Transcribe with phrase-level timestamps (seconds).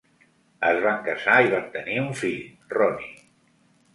[0.69, 2.41] Es van casar i van tenir un fill,
[2.79, 3.13] Ronnie.